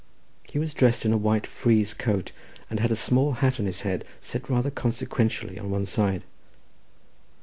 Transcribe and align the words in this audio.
He 0.49 0.57
was 0.57 0.73
dressed 0.73 1.05
in 1.05 1.13
a 1.13 1.15
white 1.15 1.45
frieze 1.45 1.93
coat, 1.93 2.31
and 2.71 2.79
had 2.79 2.89
a 2.91 2.95
small 2.95 3.33
hat 3.33 3.59
on 3.59 3.67
his 3.67 3.81
head, 3.81 4.03
set 4.19 4.49
rather 4.49 4.71
consequentially 4.71 5.59
on 5.59 5.69
one 5.69 5.85
side. 5.85 6.23